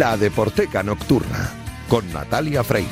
[0.00, 1.50] La Deporteca Nocturna,
[1.86, 2.88] con Natalia Freire.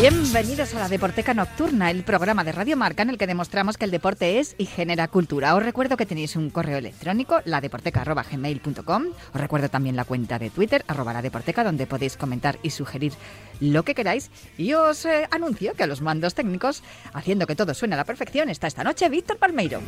[0.00, 3.84] Bienvenidos a la Deporteca Nocturna, el programa de Radio Marca en el que demostramos que
[3.84, 5.54] el deporte es y genera cultura.
[5.54, 9.04] Os recuerdo que tenéis un correo electrónico, ladeporteca.gmail.com.
[9.34, 13.12] Os recuerdo también la cuenta de Twitter, arroba la deporteca, donde podéis comentar y sugerir
[13.60, 14.30] lo que queráis.
[14.56, 18.06] Y os eh, anuncio que a los mandos técnicos, haciendo que todo suene a la
[18.06, 19.82] perfección, está esta noche Víctor Palmeiro.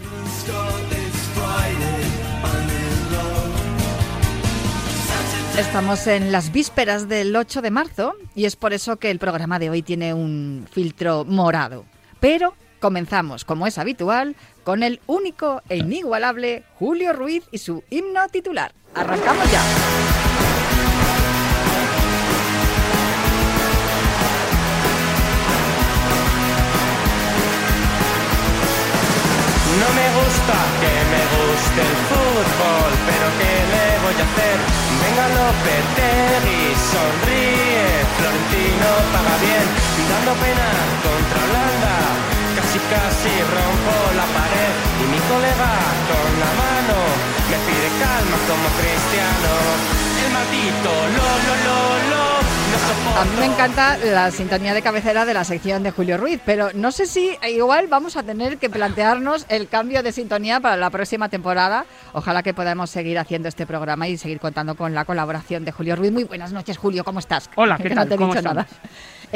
[5.59, 9.61] Estamos en las vísperas del 8 de marzo y es por eso que el programa
[9.61, 11.85] de hoy tiene un filtro morado.
[12.19, 18.27] Pero comenzamos, como es habitual, con el único e inigualable Julio Ruiz y su himno
[18.31, 18.75] titular.
[18.97, 20.14] ¡Arrancamos ya!
[29.75, 34.57] No me gusta que me guste el fútbol, pero ¿qué le voy a hacer?
[35.03, 37.83] Venga Lopetegui, sonríe,
[38.15, 39.67] Florentino paga bien,
[40.11, 40.69] dando pena
[41.03, 41.95] contra Holanda,
[42.55, 45.75] casi casi rompo la pared y mi colega
[46.07, 46.99] con la mano.
[47.51, 49.53] Me pide calma como cristiano,
[50.23, 51.79] el maldito lo lo lo
[52.11, 52.44] lo
[52.75, 56.71] a mí me encanta la sintonía de cabecera de la sección de Julio Ruiz, pero
[56.75, 60.91] no sé si igual vamos a tener que plantearnos el cambio de sintonía para la
[60.91, 61.87] próxima temporada.
[62.13, 65.95] Ojalá que podamos seguir haciendo este programa y seguir contando con la colaboración de Julio
[65.95, 66.11] Ruiz.
[66.11, 67.49] Muy buenas noches, Julio, ¿cómo estás?
[67.55, 68.09] Hola, ¿qué tal?
[68.09, 68.67] No te he dicho nada.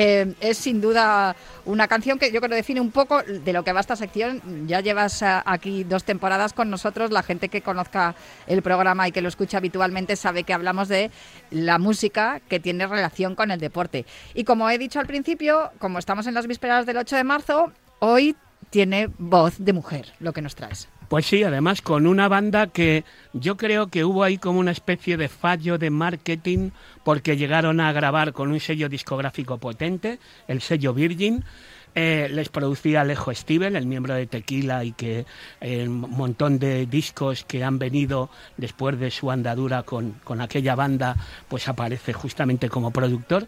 [0.00, 3.64] Eh, es sin duda una canción que yo creo que define un poco de lo
[3.64, 4.40] que va esta sección.
[4.68, 7.10] Ya llevas eh, aquí dos temporadas con nosotros.
[7.10, 8.14] La gente que conozca
[8.46, 11.10] el programa y que lo escucha habitualmente sabe que hablamos de
[11.50, 14.06] la música que tiene relación con el deporte.
[14.34, 17.72] Y como he dicho al principio, como estamos en las vísperas del 8 de marzo,
[18.00, 18.36] hoy
[18.70, 20.88] tiene voz de mujer lo que nos traes.
[21.08, 25.16] Pues sí, además con una banda que yo creo que hubo ahí como una especie
[25.16, 26.70] de fallo de marketing
[27.02, 30.18] porque llegaron a grabar con un sello discográfico potente,
[30.48, 31.44] el sello Virgin.
[31.94, 35.26] Eh, les producía Alejo Stivel, el miembro de Tequila, y que
[35.60, 40.74] eh, un montón de discos que han venido después de su andadura con, con aquella
[40.74, 41.16] banda,
[41.48, 43.46] pues aparece justamente como productor.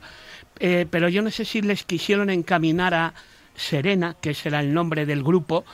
[0.58, 3.14] Eh, pero yo no sé si les quisieron encaminar a
[3.54, 5.64] Serena, que será el nombre del grupo,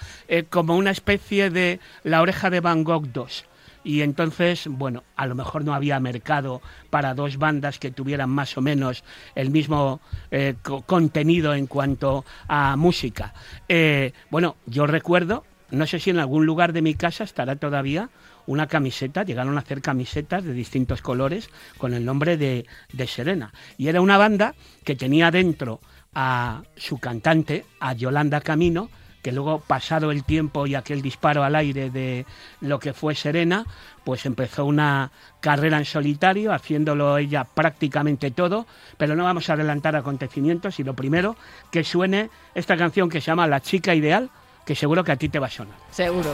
[0.50, 3.44] como una especie de la oreja de Van Gogh 2.
[3.86, 6.60] Y entonces, bueno, a lo mejor no había mercado
[6.90, 9.04] para dos bandas que tuvieran más o menos
[9.36, 10.00] el mismo
[10.32, 13.32] eh, contenido en cuanto a música.
[13.68, 18.10] Eh, bueno, yo recuerdo, no sé si en algún lugar de mi casa estará todavía
[18.46, 21.48] una camiseta, llegaron a hacer camisetas de distintos colores
[21.78, 23.52] con el nombre de, de Serena.
[23.78, 25.80] Y era una banda que tenía dentro
[26.12, 28.90] a su cantante, a Yolanda Camino,
[29.26, 32.24] que luego, pasado el tiempo y aquel disparo al aire de
[32.60, 33.66] lo que fue Serena,
[34.04, 35.10] pues empezó una
[35.40, 40.94] carrera en solitario, haciéndolo ella prácticamente todo, pero no vamos a adelantar acontecimientos y lo
[40.94, 41.34] primero,
[41.72, 44.30] que suene esta canción que se llama La chica ideal,
[44.64, 45.74] que seguro que a ti te va a sonar.
[45.90, 46.30] Seguro.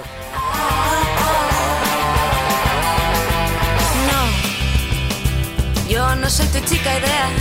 [4.06, 7.32] No, yo no soy tu chica ideal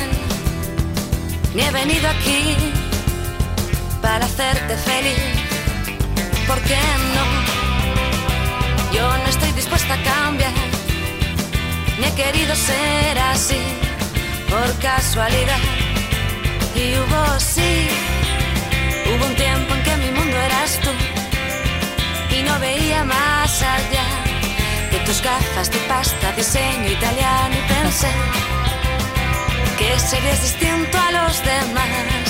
[1.54, 2.81] ni he venido aquí
[4.02, 5.20] para hacerte feliz.
[6.48, 6.80] ¿Por qué
[7.16, 7.26] no?
[8.94, 10.52] Yo no estoy dispuesta a cambiar,
[12.00, 13.62] ni he querido ser así
[14.50, 15.60] por casualidad.
[16.76, 17.88] Y hubo sí,
[19.10, 20.92] hubo un tiempo en que mi mundo eras tú
[22.36, 24.06] y no veía más allá
[24.92, 28.12] de tus gafas de pasta, diseño italiano y pensé
[29.78, 32.21] que serías distinto a los demás.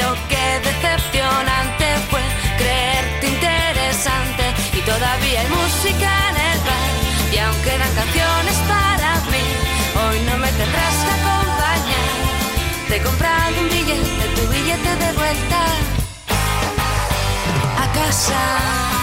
[0.00, 2.22] Pero qué decepcionante fue
[2.56, 4.44] creerte interesante.
[4.72, 6.90] Y todavía hay música en el bar.
[7.34, 9.44] Y aunque eran canciones para mí,
[10.00, 12.08] hoy no me tendrás que acompañar.
[12.88, 15.60] Te he comprado un billete, tu billete de vuelta
[17.82, 18.99] a casa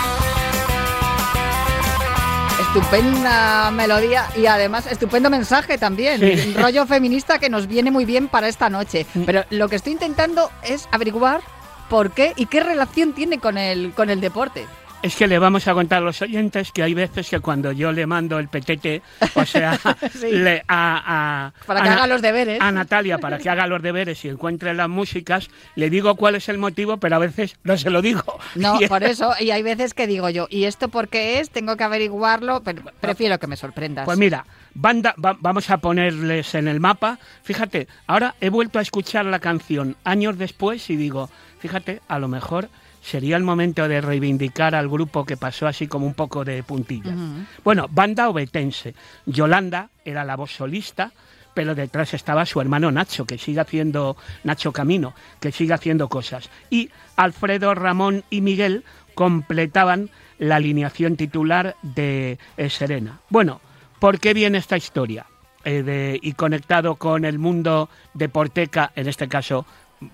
[2.68, 6.22] estupenda melodía y además estupendo mensaje también.
[6.56, 9.06] Rollo feminista que nos viene muy bien para esta noche.
[9.14, 9.24] Mm.
[9.24, 11.42] Pero lo que estoy intentando es averiguar
[11.90, 14.66] por qué y qué relación tiene con el, con el deporte.
[15.04, 17.92] Es que le vamos a contar a los oyentes que hay veces que cuando yo
[17.92, 19.04] le mando el petete,
[19.36, 19.80] o sea,
[20.68, 22.60] a, para que haga los deberes.
[22.60, 26.50] A Natalia, para que haga los deberes y encuentre las músicas, le digo cuál es
[26.50, 28.24] el motivo, pero a veces no se lo digo.
[28.56, 31.52] No, por eso, y hay veces que digo yo, ¿y esto por qué es?
[31.52, 34.06] Tengo que averiguarlo, pero prefiero que me sorprendas.
[34.06, 37.20] Pues mira, banda, vamos a ponerles en el mapa.
[37.44, 41.30] Fíjate, ahora he vuelto a escuchar la canción años después y digo,
[41.60, 42.70] fíjate, a lo mejor
[43.07, 47.15] sería el momento de reivindicar al grupo que pasó así como un poco de puntillas.
[47.63, 48.95] Bueno, banda obetense.
[49.25, 51.13] Yolanda era la voz solista,
[51.54, 56.50] pero detrás estaba su hermano Nacho, que sigue haciendo, Nacho Camino, que sigue haciendo cosas.
[56.69, 58.83] Y Alfredo, Ramón y Miguel
[59.15, 63.21] completaban la alineación titular de eh, Serena.
[63.30, 63.62] Bueno,
[64.00, 65.25] ¿por qué viene esta historia?
[65.63, 69.65] Eh, de, y conectado con el mundo de Porteca, en este caso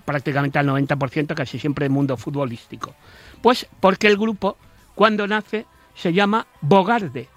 [0.04, 2.94] prácticamente al 90%, casi siempre el mundo futbolístico.
[3.42, 4.56] Pues porque el grupo,
[4.94, 7.28] cuando nace, se llama Bogarde.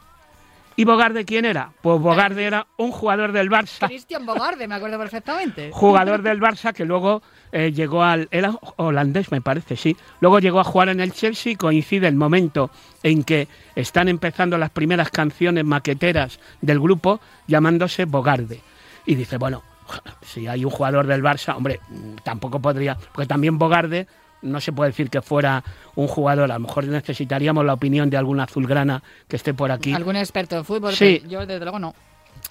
[0.79, 1.71] ¿Y Bogarde quién era?
[1.81, 3.87] Pues Bogarde era un jugador del Barça.
[3.87, 5.71] Cristian Bogarde, me acuerdo perfectamente.
[5.73, 8.27] Jugador del Barça que luego eh, llegó al...
[8.29, 9.97] Era holandés, me parece, sí.
[10.21, 11.57] Luego llegó a jugar en el Chelsea.
[11.57, 12.69] Coincide el momento
[13.01, 18.61] en que están empezando las primeras canciones maqueteras del grupo llamándose Bogarde.
[19.07, 19.63] Y dice, bueno,
[20.21, 21.79] si hay un jugador del Barça, hombre,
[22.23, 24.07] tampoco podría, porque también Bogarde
[24.41, 25.63] no se puede decir que fuera
[25.95, 29.93] un jugador, a lo mejor necesitaríamos la opinión de algún azulgrana que esté por aquí.
[29.93, 31.23] Algún experto en fútbol, Sí.
[31.27, 31.95] yo desde luego no.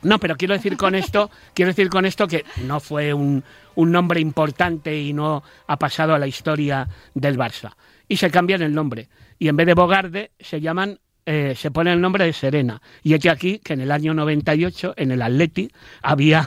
[0.02, 3.42] No, pero quiero decir con esto, quiero decir con esto que no fue un,
[3.76, 7.72] un nombre importante y no ha pasado a la historia del Barça.
[8.08, 9.08] Y se cambian el nombre.
[9.38, 10.98] Y en vez de Bogarde se llaman
[11.28, 12.80] eh, se pone el nombre de Serena.
[13.02, 15.68] Y es que aquí, que en el año 98, en el Atleti,
[16.00, 16.46] había,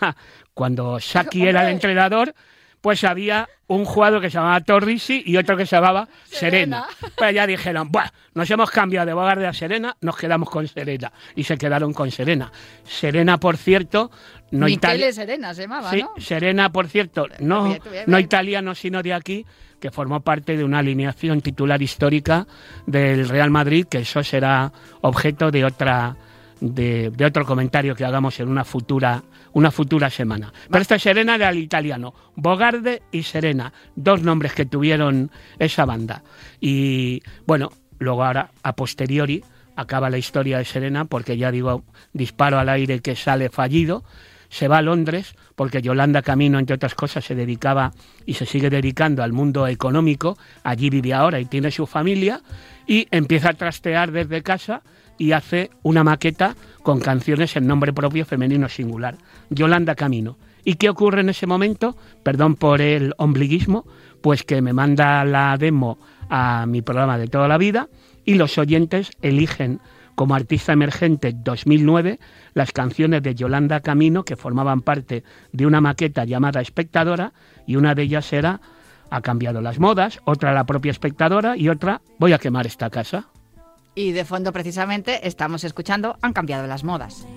[0.59, 2.35] cuando Saki era el entrenador,
[2.81, 6.85] pues había un jugador que se llamaba Torrisi y otro que se llamaba Serena.
[6.89, 7.11] Serena.
[7.15, 11.13] Pues ya dijeron, bueno, nos hemos cambiado de Bogarde a Serena, nos quedamos con Serena.
[11.33, 12.51] Y se quedaron con Serena.
[12.83, 14.11] Serena, por cierto,
[14.51, 15.13] no Michele Italia.
[15.13, 16.11] Serena se llamaba, Sí, ¿no?
[16.17, 19.45] Serena, por cierto, no, Bien, bien, no italiano, sino de aquí,
[19.79, 22.47] que formó parte de una alineación titular histórica
[22.85, 26.17] del Real Madrid, que eso será objeto de otra
[26.61, 30.53] de, otro comentario que hagamos en una futura una futura semana.
[30.69, 36.23] Pero esta Serena era el italiano, Bogarde y Serena, dos nombres que tuvieron esa banda.
[36.61, 39.43] Y bueno, luego ahora a posteriori
[39.75, 41.83] acaba la historia de Serena porque ya digo,
[42.13, 44.03] disparo al aire que sale fallido
[44.49, 47.91] se va a Londres porque Yolanda Camino, entre otras cosas, se dedicaba
[48.25, 50.37] y se sigue dedicando al mundo económico.
[50.63, 52.41] Allí vive ahora y tiene su familia
[52.87, 54.81] y empieza a trastear desde casa
[55.19, 59.17] y hace una maqueta con canciones en nombre propio femenino singular.
[59.51, 60.37] Yolanda Camino.
[60.63, 61.95] ¿Y qué ocurre en ese momento?
[62.23, 63.85] Perdón por el ombliguismo,
[64.21, 65.99] pues que me manda la demo
[66.29, 67.89] a mi programa de toda la vida
[68.25, 69.79] y los oyentes eligen
[70.15, 72.19] como artista emergente 2009
[72.53, 75.23] las canciones de Yolanda Camino que formaban parte
[75.53, 77.31] de una maqueta llamada Espectadora
[77.65, 78.59] y una de ellas era
[79.09, 83.27] Ha cambiado las modas, otra la propia espectadora y otra Voy a quemar esta casa.
[83.99, 87.27] Y de fondo, precisamente, estamos escuchando Han cambiado las modas.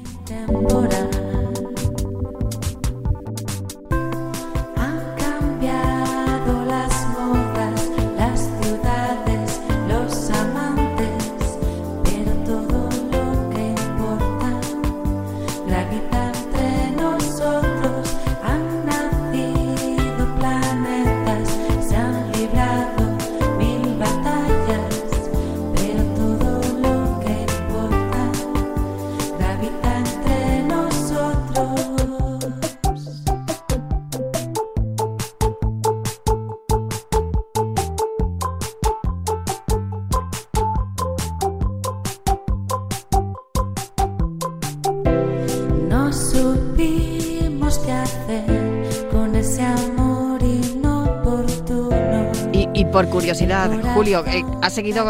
[53.95, 55.05] Julio, eh, ¿ha seguido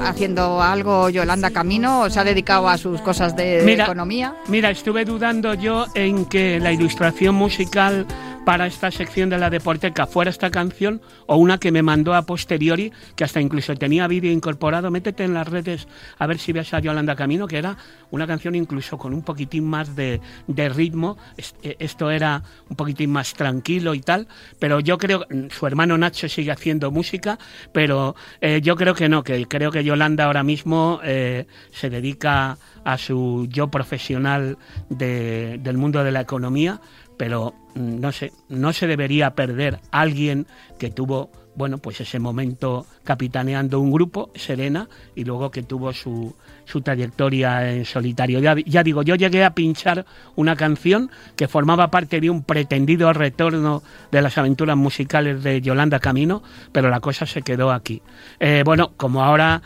[0.00, 4.34] haciendo algo Yolanda Camino o se ha dedicado a sus cosas de Mira, economía?
[4.48, 8.06] Mira, estuve dudando yo en que la ilustración musical
[8.44, 12.22] para esta sección de la Deporteca fuera esta canción o una que me mandó a
[12.22, 14.90] posteriori, que hasta incluso tenía vídeo incorporado.
[14.90, 15.86] Métete en las redes
[16.18, 17.76] a ver si ves a Yolanda Camino, que era
[18.10, 21.16] una canción incluso con un poquitín más de, de ritmo.
[21.62, 24.26] Eh, Esto era un poquitín más tranquilo y tal,
[24.58, 27.38] pero yo creo, su hermano Nacho sigue haciendo música,
[27.72, 32.58] pero eh, yo creo que no, que creo que Yolanda ahora mismo eh, se dedica
[32.84, 34.58] a su yo profesional
[34.88, 36.80] de- del mundo de la economía,
[37.16, 40.46] pero mm, no sé, no se debería perder alguien
[40.78, 46.34] que tuvo, bueno, pues ese momento capitaneando un grupo, Serena, y luego que tuvo su,
[46.64, 48.40] su trayectoria en solitario.
[48.40, 50.04] Ya, ya digo, yo llegué a pinchar
[50.36, 55.98] una canción que formaba parte de un pretendido retorno de las aventuras musicales de Yolanda
[55.98, 56.42] Camino,
[56.72, 58.02] pero la cosa se quedó aquí.
[58.40, 59.62] Eh, bueno, como ahora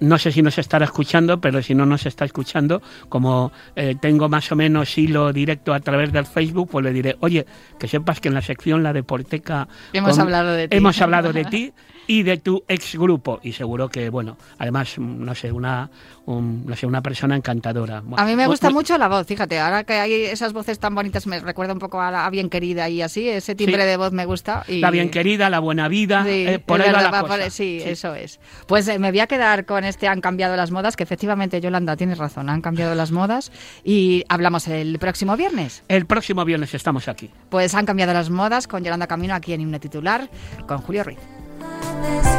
[0.00, 4.28] no sé si nos estará escuchando, pero si no nos está escuchando, como eh, tengo
[4.28, 7.46] más o menos hilo directo a través del Facebook, pues le diré, oye,
[7.78, 10.76] que sepas que en la sección La Deporteca Hemos hablado de ti.
[10.76, 11.72] hemos hablado de ti
[12.06, 15.90] y de tu ex grupo y seguro que, bueno, además, mm, no sé, una,
[16.26, 18.02] un- no sé, una persona encantadora.
[18.16, 20.94] A mí me gusta muy- mucho la voz, fíjate, ahora que hay esas voces tan
[20.94, 23.88] bonitas me recuerda un poco a la a Bien Querida y así, ese timbre Sí.
[23.88, 24.64] de voz me gusta.
[24.68, 24.80] Y...
[24.80, 28.14] La bien querida, la buena vida, Sí, eh, por ahí va la va sí, eso
[28.14, 28.40] es.
[28.66, 31.96] Pues eh, me voy a quedar con este Han cambiado las modas, que efectivamente, Yolanda,
[31.96, 33.50] tienes razón, han cambiado las modas
[33.84, 35.82] y hablamos el próximo viernes.
[35.88, 37.30] El próximo viernes estamos aquí.
[37.50, 40.28] Pues han cambiado las modas con Yolanda Camino aquí en Himno Titular
[40.66, 41.18] con Julio Ruiz.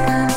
[0.07, 0.36] Bye.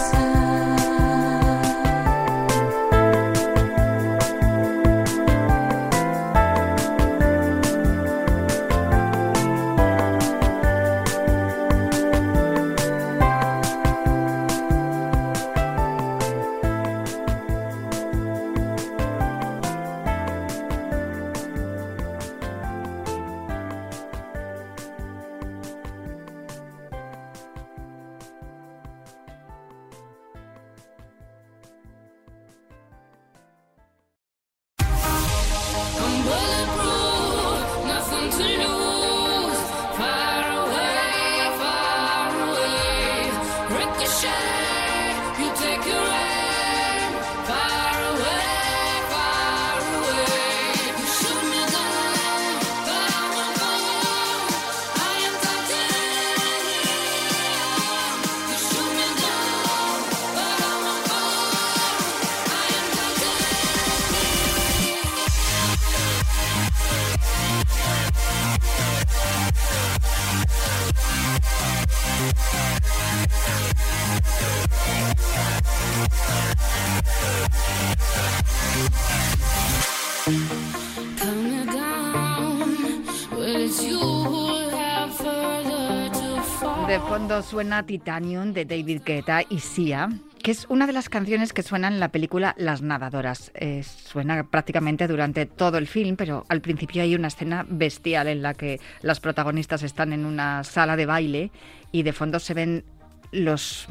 [86.86, 90.08] De fondo suena Titanium de David Guetta y Sia,
[90.42, 93.52] que es una de las canciones que suenan en la película Las Nadadoras.
[93.54, 98.42] Eh, suena prácticamente durante todo el film, pero al principio hay una escena bestial en
[98.42, 101.50] la que las protagonistas están en una sala de baile
[101.92, 102.84] y de fondo se ven
[103.30, 103.86] los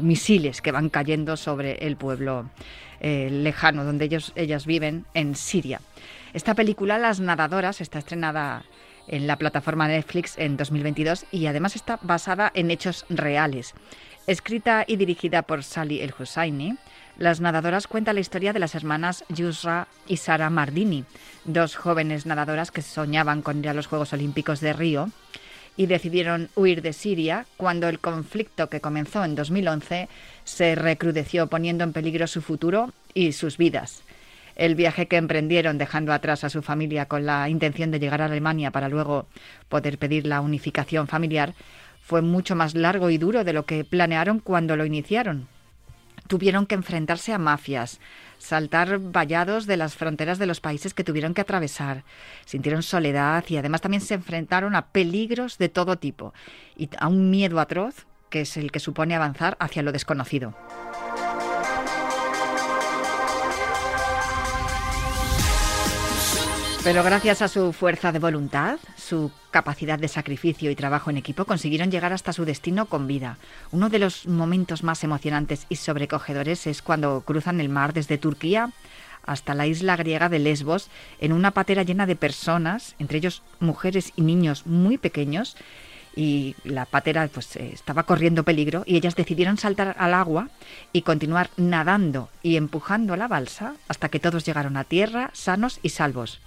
[0.00, 2.48] misiles que van cayendo sobre el pueblo
[3.00, 5.80] eh, lejano donde ellos, ellas viven en Siria.
[6.34, 8.64] Esta película, Las Nadadoras, está estrenada
[9.08, 13.74] en la plataforma Netflix en 2022 y además está basada en hechos reales.
[14.28, 16.76] Escrita y dirigida por Sally El Hussaini,
[17.18, 21.04] Las Nadadoras cuenta la historia de las hermanas Yusra y Sara Mardini,
[21.44, 25.10] dos jóvenes nadadoras que soñaban con ir a los Juegos Olímpicos de Río
[25.76, 30.08] y decidieron huir de Siria cuando el conflicto que comenzó en 2011
[30.44, 34.02] se recrudeció poniendo en peligro su futuro y sus vidas.
[34.54, 38.26] El viaje que emprendieron dejando atrás a su familia con la intención de llegar a
[38.26, 39.26] Alemania para luego
[39.68, 41.54] poder pedir la unificación familiar
[42.02, 45.48] fue mucho más largo y duro de lo que planearon cuando lo iniciaron
[46.26, 48.00] tuvieron que enfrentarse a mafias,
[48.38, 52.04] saltar vallados de las fronteras de los países que tuvieron que atravesar,
[52.44, 56.34] sintieron soledad y además también se enfrentaron a peligros de todo tipo
[56.76, 60.54] y a un miedo atroz que es el que supone avanzar hacia lo desconocido.
[66.84, 71.44] Pero gracias a su fuerza de voluntad, su capacidad de sacrificio y trabajo en equipo,
[71.44, 73.38] consiguieron llegar hasta su destino con vida.
[73.70, 78.72] Uno de los momentos más emocionantes y sobrecogedores es cuando cruzan el mar desde Turquía
[79.24, 80.88] hasta la isla griega de Lesbos
[81.20, 85.56] en una patera llena de personas, entre ellos mujeres y niños muy pequeños,
[86.14, 90.48] y la patera pues eh, estaba corriendo peligro y ellas decidieron saltar al agua
[90.92, 95.90] y continuar nadando y empujando la balsa hasta que todos llegaron a tierra sanos y
[95.90, 96.40] salvos.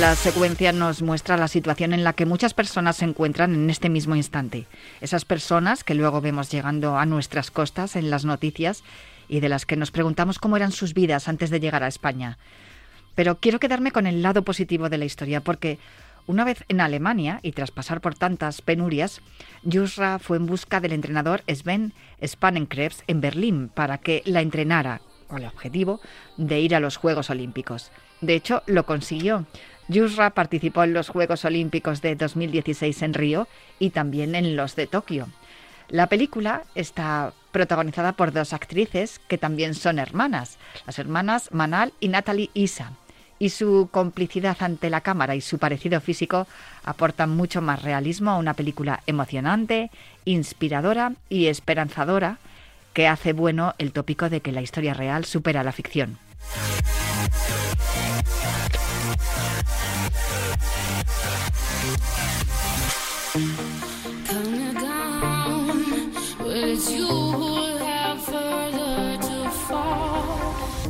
[0.00, 3.88] La secuencia nos muestra la situación en la que muchas personas se encuentran en este
[3.88, 4.66] mismo instante.
[5.00, 8.84] Esas personas que luego vemos llegando a nuestras costas en las noticias
[9.28, 12.36] y de las que nos preguntamos cómo eran sus vidas antes de llegar a España.
[13.18, 15.80] Pero quiero quedarme con el lado positivo de la historia porque
[16.28, 19.22] una vez en Alemania y tras pasar por tantas penurias,
[19.64, 21.94] Yusra fue en busca del entrenador Sven
[22.24, 26.00] Spannenkrebs en Berlín para que la entrenara con el objetivo
[26.36, 27.90] de ir a los Juegos Olímpicos.
[28.20, 29.46] De hecho, lo consiguió.
[29.88, 33.48] Yusra participó en los Juegos Olímpicos de 2016 en Río
[33.80, 35.26] y también en los de Tokio.
[35.88, 40.56] La película está protagonizada por dos actrices que también son hermanas,
[40.86, 42.92] las hermanas Manal y Natalie Isa.
[43.38, 46.46] Y su complicidad ante la cámara y su parecido físico
[46.84, 49.90] aportan mucho más realismo a una película emocionante,
[50.24, 52.38] inspiradora y esperanzadora
[52.92, 56.18] que hace bueno el tópico de que la historia real supera la ficción.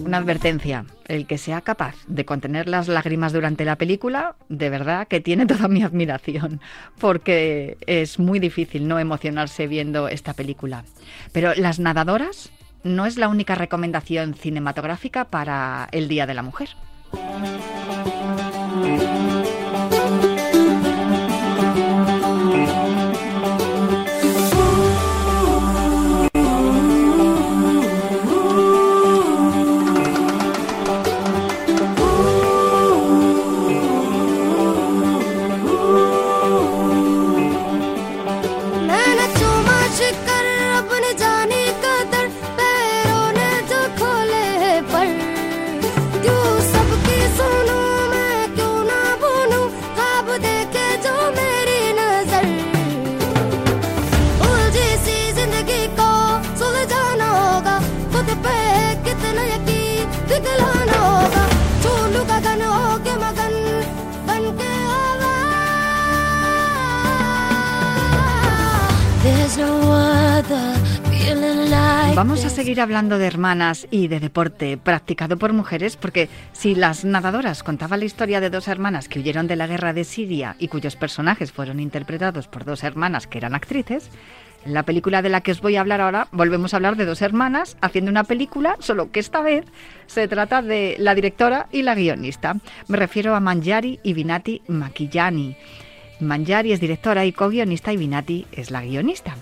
[0.09, 5.07] Una advertencia, el que sea capaz de contener las lágrimas durante la película, de verdad
[5.07, 6.63] que tiene toda mi admiración,
[6.99, 10.85] porque es muy difícil no emocionarse viendo esta película.
[11.33, 12.51] Pero Las nadadoras
[12.85, 16.71] no es la única recomendación cinematográfica para el Día de la Mujer.
[72.79, 77.99] Seguir hablando de hermanas y de deporte practicado por mujeres porque si las nadadoras contaban
[77.99, 81.51] la historia de dos hermanas que huyeron de la guerra de Siria y cuyos personajes
[81.51, 84.11] fueron interpretados por dos hermanas que eran actrices,
[84.65, 87.05] en la película de la que os voy a hablar ahora volvemos a hablar de
[87.05, 89.65] dos hermanas haciendo una película, solo que esta vez
[90.07, 92.59] se trata de la directora y la guionista.
[92.87, 95.57] Me refiero a Manjari y Vinati Makiyani.
[96.21, 99.35] Manjari es directora y co-guionista y Vinati es la guionista.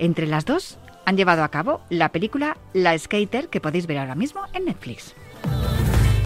[0.00, 0.78] Entre las dos
[1.10, 5.14] han llevado a cabo la película La Skater que podéis ver ahora mismo en Netflix.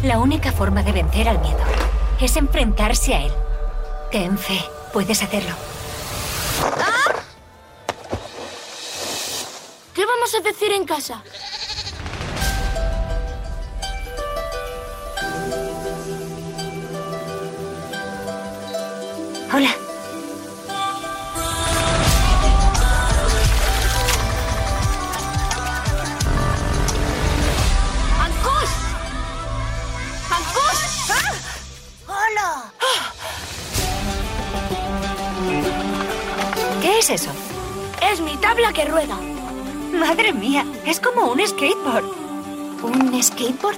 [0.03, 1.59] La única forma de vencer al miedo
[2.21, 3.33] es enfrentarse a él.
[4.13, 4.61] Ten fe,
[4.93, 5.55] puedes hacerlo.
[9.95, 11.23] ¿Qué vamos a decir en casa?
[19.55, 19.84] Hola.
[37.05, 37.31] es eso?
[38.11, 39.19] Es mi tabla que rueda.
[39.93, 42.05] Madre mía, es como un skateboard.
[42.83, 43.77] ¿Un skateboard?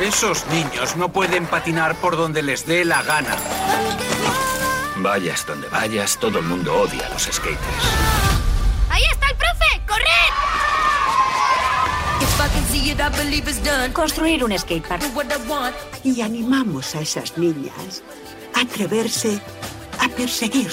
[0.00, 3.36] Esos niños no pueden patinar por donde les dé la gana.
[5.06, 7.60] Vayas donde vayas, todo el mundo odia a los skaters.
[8.90, 9.80] ¡Ahí está el profe!
[9.86, 10.32] ¡Corred!
[13.92, 15.04] Construir un skatepark.
[16.02, 18.02] Y animamos a esas niñas
[18.52, 19.40] a atreverse
[20.00, 20.72] a perseguir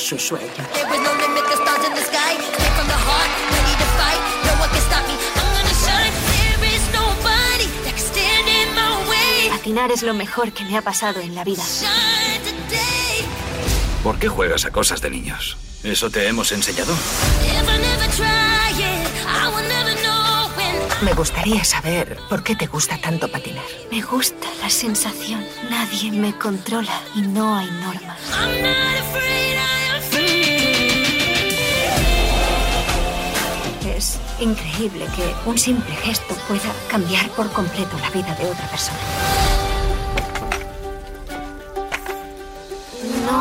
[8.73, 9.49] my way.
[9.51, 11.63] Patinar es lo mejor que me ha pasado en la vida.
[14.03, 15.57] ¿Por qué juegas a cosas de niños?
[15.81, 16.93] ¿Eso te hemos enseñado?
[21.01, 23.63] Me gustaría saber por qué te gusta tanto patinar.
[23.91, 25.45] Me gusta la sensación.
[25.69, 28.19] Nadie me controla y no hay normas.
[28.29, 30.43] I'm not afraid, I am free.
[33.95, 38.99] Es increíble que un simple gesto pueda cambiar por completo la vida de otra persona.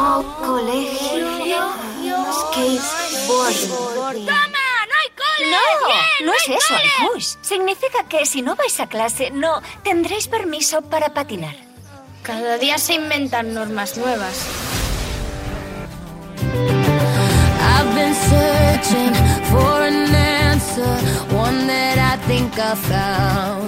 [0.03, 1.63] No colegio,
[2.33, 4.27] skateboarding.
[4.27, 4.67] ¡Toma!
[4.91, 5.51] ¡No hay cole!
[5.53, 6.75] No, ¡Bien, no es eso!
[6.75, 7.39] Alphonse.
[7.41, 11.55] Significa que si no vais a clase, no tendréis permiso para patinar.
[12.25, 14.45] Cada día se inventan normas nuevas.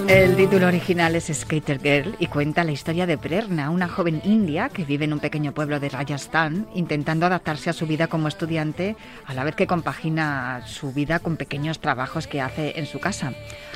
[0.07, 4.69] El título original es Skater Girl y cuenta la historia de Prerna, una joven india
[4.69, 8.95] que vive en un pequeño pueblo de Rajasthan, intentando adaptarse a su vida como estudiante,
[9.25, 13.33] a la vez que compagina su vida con pequeños trabajos que hace en su casa.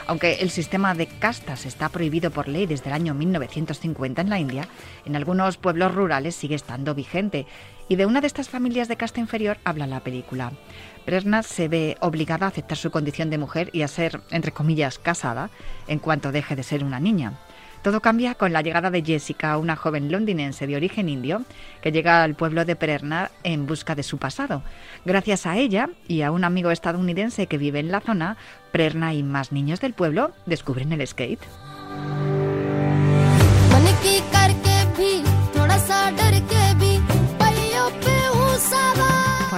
[0.08, 4.40] Aunque el sistema de castas está prohibido por ley desde el año 1950 en la
[4.40, 4.68] India,
[5.06, 7.46] en algunos pueblos rurales sigue estando vigente.
[7.90, 10.52] Y de una de estas familias de casta inferior habla la película.
[11.06, 15.00] Prerna se ve obligada a aceptar su condición de mujer y a ser, entre comillas,
[15.00, 15.50] casada
[15.88, 17.34] en cuanto deje de ser una niña.
[17.82, 21.44] Todo cambia con la llegada de Jessica, una joven londinense de origen indio,
[21.82, 24.64] que llega al pueblo de Prerna en busca de su pasado.
[25.06, 28.36] Gracias a ella y a un amigo estadounidense que vive en la zona,
[28.72, 31.40] Prerna y más niños del pueblo descubren el skate.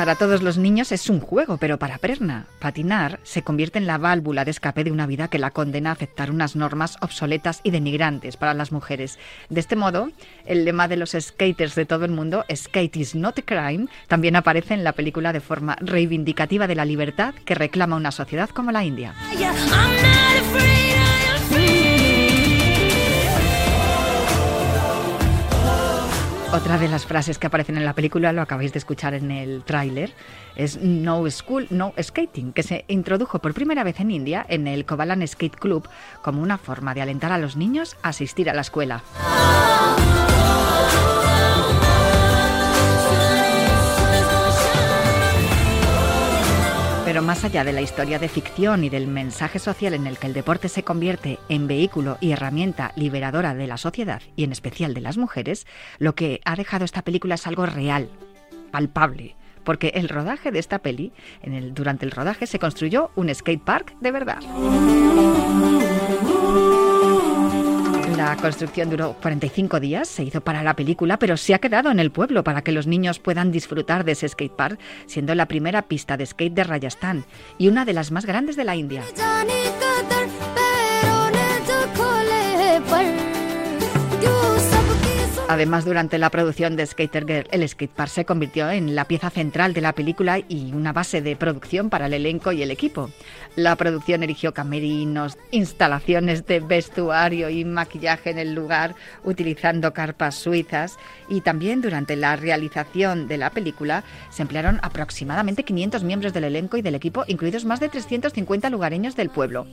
[0.01, 3.99] Para todos los niños es un juego, pero para Prerna, patinar se convierte en la
[3.99, 7.69] válvula de escape de una vida que la condena a aceptar unas normas obsoletas y
[7.69, 9.19] denigrantes para las mujeres.
[9.51, 10.09] De este modo,
[10.47, 14.35] el lema de los skaters de todo el mundo, Skate is not a crime, también
[14.35, 18.71] aparece en la película de forma reivindicativa de la libertad que reclama una sociedad como
[18.71, 19.13] la India.
[26.53, 29.63] Otra de las frases que aparecen en la película, lo acabáis de escuchar en el
[29.63, 30.11] tráiler,
[30.57, 34.85] es No School, No Skating, que se introdujo por primera vez en India en el
[34.85, 35.87] Kovalan Skate Club
[36.21, 39.01] como una forma de alentar a los niños a asistir a la escuela.
[47.21, 50.34] Más allá de la historia de ficción y del mensaje social en el que el
[50.34, 55.01] deporte se convierte en vehículo y herramienta liberadora de la sociedad y en especial de
[55.01, 55.67] las mujeres,
[55.99, 58.10] lo que ha dejado esta película es algo real,
[58.71, 59.36] palpable.
[59.63, 61.13] Porque el rodaje de esta peli,
[61.73, 64.39] durante el rodaje se construyó un skate park de verdad.
[68.21, 71.99] La construcción duró 45 días, se hizo para la película, pero se ha quedado en
[71.99, 75.81] el pueblo para que los niños puedan disfrutar de ese skate park, siendo la primera
[75.81, 77.25] pista de skate de Rajasthan
[77.57, 79.03] y una de las más grandes de la India.
[85.51, 89.73] Además, durante la producción de Skater Girl, el skatepark se convirtió en la pieza central
[89.73, 93.09] de la película y una base de producción para el elenco y el equipo.
[93.57, 100.97] La producción erigió camerinos, instalaciones de vestuario y maquillaje en el lugar, utilizando carpas suizas.
[101.27, 106.77] Y también durante la realización de la película se emplearon aproximadamente 500 miembros del elenco
[106.77, 109.67] y del equipo, incluidos más de 350 lugareños del pueblo.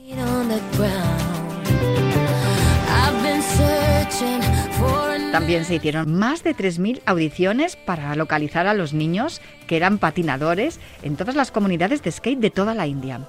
[5.31, 10.79] También se hicieron más de 3.000 audiciones para localizar a los niños que eran patinadores
[11.03, 13.21] en todas las comunidades de skate de toda la India.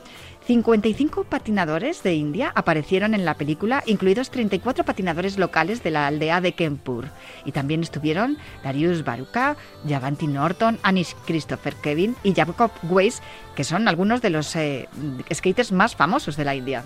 [0.47, 6.41] 55 patinadores de India aparecieron en la película, incluidos 34 patinadores locales de la aldea
[6.41, 7.09] de Kempur.
[7.45, 9.57] Y también estuvieron Darius Baruka,
[9.89, 13.23] Javanti Norton, Anish Christopher Kevin y Jacob Weiss,
[13.55, 14.89] que son algunos de los eh,
[15.33, 16.83] skaters más famosos de la India.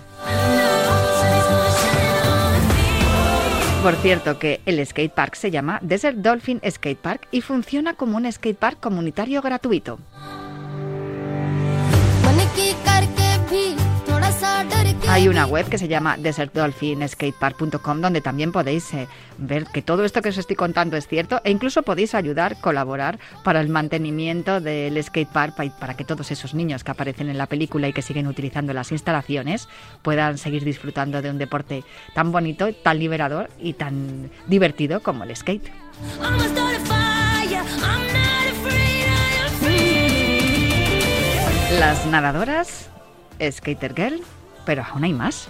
[3.85, 8.17] Por cierto que el skate park se llama Desert Dolphin Skate Park y funciona como
[8.17, 9.99] un skate park comunitario gratuito.
[15.07, 20.21] Hay una web que se llama desertdolphinskatepark.com donde también podéis eh, ver que todo esto
[20.21, 25.01] que os estoy contando es cierto e incluso podéis ayudar, colaborar para el mantenimiento del
[25.01, 28.27] skatepark pa- para que todos esos niños que aparecen en la película y que siguen
[28.27, 29.69] utilizando las instalaciones
[30.01, 35.35] puedan seguir disfrutando de un deporte tan bonito, tan liberador y tan divertido como el
[35.35, 35.71] skate.
[41.79, 42.89] Las nadadoras,
[43.51, 44.21] Skater Girl,
[44.65, 45.47] pero aún hay más.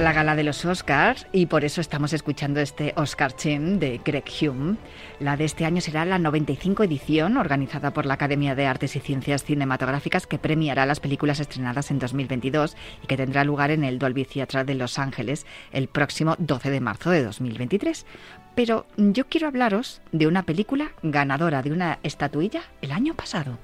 [0.00, 4.24] La gala de los Oscars y por eso estamos escuchando este Oscar Chin de Greg
[4.40, 4.76] Hume.
[5.18, 9.00] La de este año será la 95 edición organizada por la Academia de Artes y
[9.00, 13.98] Ciencias Cinematográficas que premiará las películas estrenadas en 2022 y que tendrá lugar en el
[13.98, 18.06] Dolby Theatre de Los Ángeles el próximo 12 de marzo de 2023.
[18.54, 23.58] Pero yo quiero hablaros de una película ganadora de una estatuilla el año pasado.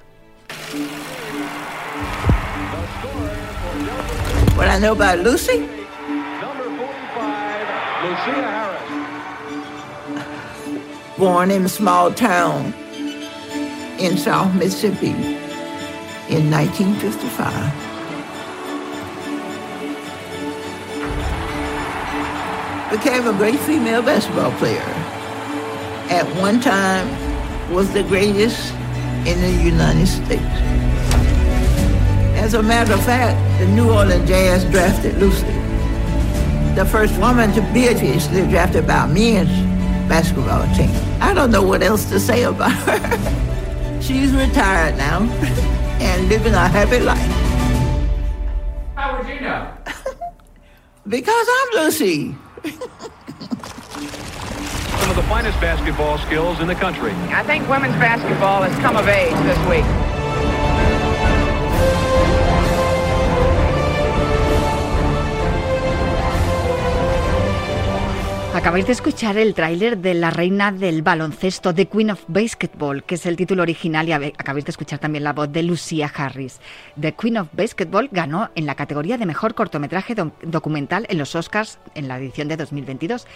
[4.54, 5.85] What I know about Lucy?
[11.18, 12.74] Born in a small town
[13.98, 15.10] in South Mississippi
[16.28, 17.86] in 1955.
[22.90, 24.80] became a great female basketball player.
[26.08, 27.06] At one time
[27.72, 28.72] was the greatest
[29.26, 30.42] in the United States.
[32.38, 35.55] As a matter of fact, the New Orleans Jazz drafted Lucy,
[36.76, 39.48] the first woman to be a officially drafted by a men's
[40.10, 40.90] basketball team.
[41.22, 44.02] I don't know what else to say about her.
[44.02, 45.22] She's retired now
[46.00, 47.18] and living a happy life.
[48.94, 49.72] How would you know?
[51.08, 52.34] Because I'm Lucy.
[54.98, 57.12] Some of the finest basketball skills in the country.
[57.32, 60.05] I think women's basketball has come of age this week.
[68.66, 73.14] Acabáis de escuchar el tráiler de La Reina del Baloncesto, The Queen of Basketball, que
[73.14, 76.58] es el título original, y acabáis de escuchar también la voz de Lucia Harris.
[77.00, 81.36] The Queen of Basketball ganó en la categoría de mejor cortometraje do- documental en los
[81.36, 83.28] Oscars en la edición de 2022.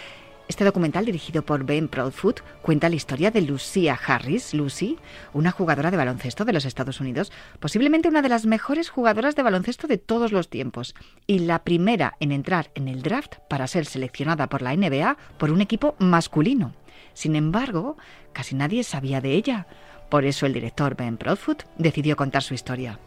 [0.51, 4.97] Este documental, dirigido por Ben Proudfoot, cuenta la historia de Lucia Harris, Lucy,
[5.31, 9.43] una jugadora de baloncesto de los Estados Unidos, posiblemente una de las mejores jugadoras de
[9.43, 10.93] baloncesto de todos los tiempos,
[11.25, 15.51] y la primera en entrar en el draft para ser seleccionada por la NBA por
[15.51, 16.73] un equipo masculino.
[17.13, 17.95] Sin embargo,
[18.33, 19.67] casi nadie sabía de ella.
[20.09, 22.99] Por eso el director Ben Proudfoot decidió contar su historia.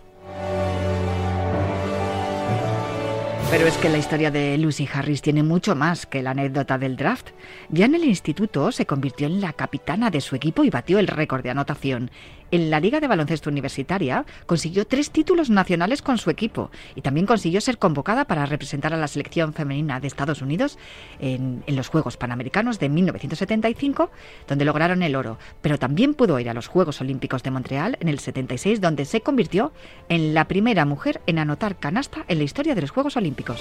[3.51, 6.97] Pero es que la historia de Lucy Harris tiene mucho más que la anécdota del
[6.97, 7.29] draft.
[7.69, 11.07] Ya en el instituto se convirtió en la capitana de su equipo y batió el
[11.07, 12.11] récord de anotación.
[12.55, 17.27] En la Liga de Baloncesto Universitaria consiguió tres títulos nacionales con su equipo y también
[17.27, 20.79] consiguió ser convocada para representar a la selección femenina de Estados Unidos
[21.19, 24.09] en, los Juegos Panamericanos de 1975,
[24.47, 25.37] donde lograron el oro.
[25.62, 29.21] Pero también pudo ir a los Juegos Olímpicos de Montreal en el 76, donde se
[29.21, 29.73] convirtió
[30.09, 33.61] en la primera mujer en anotar canasta en la historia de los Juegos Olímpicos.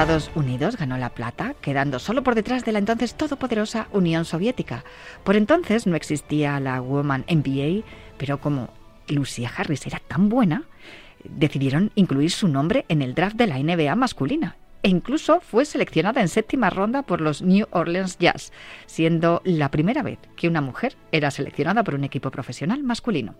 [0.00, 4.82] Estados Unidos ganó la plata, quedando solo por detrás de la entonces todopoderosa Unión Soviética.
[5.24, 7.84] Por entonces no existía la Woman NBA,
[8.16, 8.70] pero como
[9.08, 10.62] Lucia Harris era tan buena,
[11.22, 14.56] decidieron incluir su nombre en el draft de la NBA masculina.
[14.82, 18.54] E incluso fue seleccionada en séptima ronda por los New Orleans Jazz,
[18.86, 23.34] siendo la primera vez que una mujer era seleccionada por un equipo profesional masculino.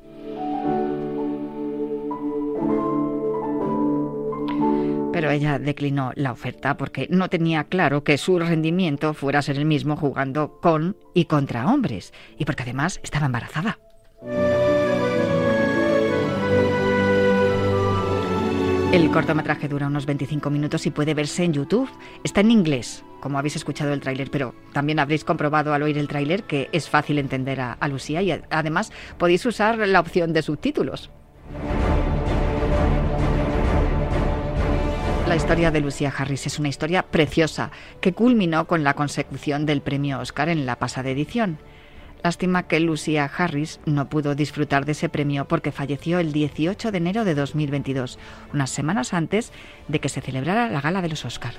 [5.12, 9.57] Pero ella declinó la oferta porque no tenía claro que su rendimiento fuera a ser
[9.59, 13.79] el mismo jugando con y contra hombres, y porque además estaba embarazada.
[18.92, 21.88] El cortometraje dura unos 25 minutos y puede verse en YouTube.
[22.25, 26.09] Está en inglés, como habéis escuchado el tráiler, pero también habréis comprobado al oír el
[26.09, 30.42] tráiler que es fácil entender a, Lucía y a- además podéis usar la opción de
[30.42, 31.11] subtítulos.
[35.31, 39.81] La historia de Lucia Harris es una historia preciosa que culminó con la consecución del
[39.81, 41.59] premio Oscar en la pasada edición.
[42.25, 46.99] Lástima que Lucia Harris no pudo disfrutar de ese premio porque falleció el 18 de
[46.99, 48.19] enero de 2022,
[48.53, 49.53] unas semanas antes
[49.87, 51.55] de que se celebrara la gala de los Oscar.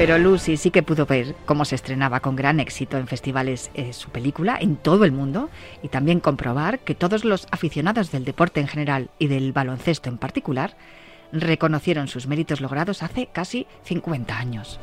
[0.00, 3.92] Pero Lucy sí que pudo ver cómo se estrenaba con gran éxito en festivales eh,
[3.92, 5.50] su película en todo el mundo
[5.82, 10.16] y también comprobar que todos los aficionados del deporte en general y del baloncesto en
[10.16, 10.74] particular
[11.32, 14.80] reconocieron sus méritos logrados hace casi 50 años.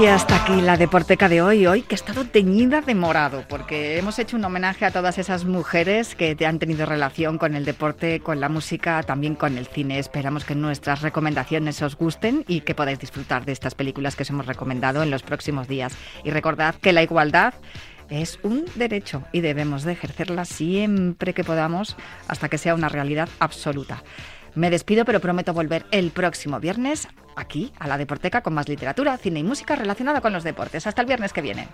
[0.00, 3.98] Y hasta aquí la deporteca de hoy, hoy que ha estado teñida de morado, porque
[3.98, 8.20] hemos hecho un homenaje a todas esas mujeres que han tenido relación con el deporte,
[8.20, 9.98] con la música, también con el cine.
[9.98, 14.30] Esperamos que nuestras recomendaciones os gusten y que podáis disfrutar de estas películas que os
[14.30, 15.92] hemos recomendado en los próximos días.
[16.24, 17.52] Y recordad que la igualdad
[18.08, 21.94] es un derecho y debemos de ejercerla siempre que podamos
[22.26, 24.02] hasta que sea una realidad absoluta.
[24.54, 29.16] Me despido, pero prometo volver el próximo viernes aquí a la Deporteca con más literatura,
[29.16, 30.86] cine y música relacionada con los deportes.
[30.86, 31.68] Hasta el viernes que viene.